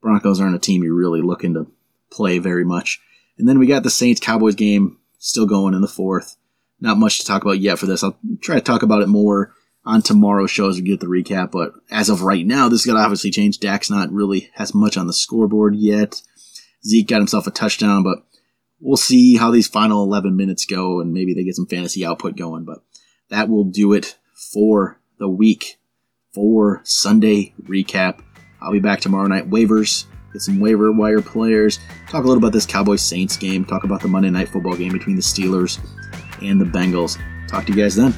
Broncos 0.00 0.40
aren't 0.40 0.56
a 0.56 0.58
team 0.58 0.82
you're 0.82 0.94
really 0.94 1.20
looking 1.20 1.54
to 1.54 1.66
play 2.10 2.38
very 2.38 2.64
much. 2.64 3.00
And 3.38 3.48
then 3.48 3.58
we 3.58 3.66
got 3.66 3.82
the 3.82 3.90
Saints 3.90 4.20
Cowboys 4.20 4.54
game 4.54 4.98
still 5.18 5.46
going 5.46 5.74
in 5.74 5.82
the 5.82 5.88
fourth. 5.88 6.36
Not 6.80 6.96
much 6.96 7.18
to 7.18 7.26
talk 7.26 7.42
about 7.42 7.60
yet 7.60 7.78
for 7.78 7.86
this. 7.86 8.02
I'll 8.02 8.18
try 8.40 8.54
to 8.54 8.60
talk 8.60 8.82
about 8.82 9.02
it 9.02 9.08
more 9.08 9.52
on 9.84 10.02
tomorrow's 10.02 10.50
show 10.50 10.68
as 10.68 10.76
we 10.76 10.82
get 10.82 11.00
the 11.00 11.06
recap. 11.06 11.50
But 11.50 11.72
as 11.90 12.08
of 12.08 12.22
right 12.22 12.46
now, 12.46 12.68
this 12.68 12.80
is 12.80 12.86
going 12.86 12.96
to 12.96 13.02
obviously 13.02 13.30
change. 13.30 13.58
Dak's 13.58 13.90
not 13.90 14.12
really 14.12 14.50
has 14.54 14.74
much 14.74 14.96
on 14.96 15.06
the 15.06 15.12
scoreboard 15.12 15.74
yet. 15.76 16.22
Zeke 16.86 17.08
got 17.08 17.18
himself 17.18 17.46
a 17.46 17.50
touchdown, 17.50 18.02
but 18.02 18.24
we'll 18.80 18.96
see 18.96 19.36
how 19.36 19.50
these 19.50 19.68
final 19.68 20.02
11 20.02 20.34
minutes 20.34 20.64
go 20.64 21.00
and 21.00 21.12
maybe 21.12 21.34
they 21.34 21.44
get 21.44 21.56
some 21.56 21.66
fantasy 21.66 22.04
output 22.04 22.36
going. 22.36 22.64
But 22.64 22.82
that 23.28 23.50
will 23.50 23.64
do 23.64 23.92
it 23.92 24.16
for 24.34 24.98
the 25.18 25.28
week 25.28 25.78
for 26.32 26.80
Sunday 26.84 27.54
recap. 27.62 28.20
I'll 28.60 28.72
be 28.72 28.80
back 28.80 29.00
tomorrow 29.00 29.26
night. 29.26 29.50
Waivers, 29.50 30.06
get 30.32 30.42
some 30.42 30.60
waiver 30.60 30.92
wire 30.92 31.22
players, 31.22 31.78
talk 32.08 32.24
a 32.24 32.26
little 32.26 32.38
about 32.38 32.52
this 32.52 32.66
Cowboys 32.66 33.02
Saints 33.02 33.36
game, 33.36 33.64
talk 33.64 33.84
about 33.84 34.00
the 34.00 34.08
Monday 34.08 34.30
night 34.30 34.48
football 34.48 34.76
game 34.76 34.92
between 34.92 35.16
the 35.16 35.22
Steelers 35.22 35.78
and 36.42 36.60
the 36.60 36.64
Bengals, 36.64 37.18
Talk 37.50 37.66
to 37.66 37.72
you 37.72 37.82
guys 37.82 37.96
then. 37.96 38.14